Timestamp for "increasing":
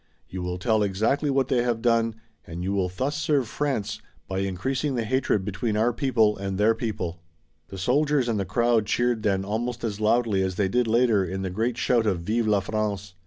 4.39-4.95